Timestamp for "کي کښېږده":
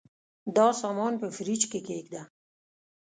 1.71-2.21